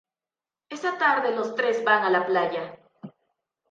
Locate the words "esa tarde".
0.69-1.35